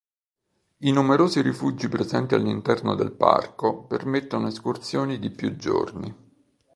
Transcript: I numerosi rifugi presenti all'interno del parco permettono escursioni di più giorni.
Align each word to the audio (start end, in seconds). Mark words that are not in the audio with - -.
I 0.79 0.91
numerosi 0.91 1.43
rifugi 1.43 1.87
presenti 1.87 2.33
all'interno 2.33 2.95
del 2.95 3.11
parco 3.11 3.83
permettono 3.83 4.47
escursioni 4.47 5.19
di 5.19 5.29
più 5.29 5.55
giorni. 5.57 6.11